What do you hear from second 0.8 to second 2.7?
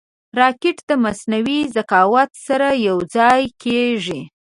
د مصنوعي ذکاوت سره